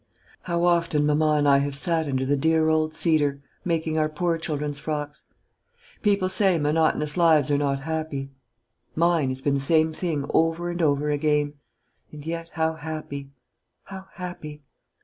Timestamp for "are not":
7.51-7.81